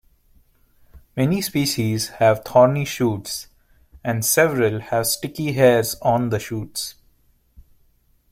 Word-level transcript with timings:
Many 1.15 1.41
species 1.43 2.07
have 2.07 2.43
thorny 2.43 2.85
shoots, 2.85 3.49
and 4.03 4.25
several 4.25 4.79
have 4.79 5.05
sticky 5.05 5.51
hairs 5.51 5.93
on 6.01 6.29
the 6.29 6.39
shoots. 6.39 6.95